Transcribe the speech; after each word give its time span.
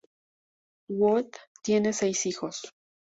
Wood 0.89 1.27
tiene 1.61 1.93
seis 1.93 2.25
hijos. 2.25 2.63